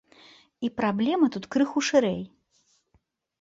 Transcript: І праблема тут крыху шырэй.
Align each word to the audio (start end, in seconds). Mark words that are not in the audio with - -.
І 0.67 0.71
праблема 0.79 1.29
тут 1.35 1.45
крыху 1.57 1.85
шырэй. 1.89 2.21